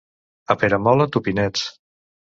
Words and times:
A 0.53 0.55
Peramola, 0.63 1.07
tupinets. 1.17 1.71